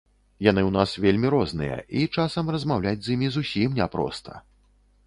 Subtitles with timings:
[0.45, 4.45] Яны ў нас вельмі розныя, і часам размаўляць з імі зусім не проста.